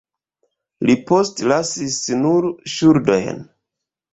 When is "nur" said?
2.25-2.51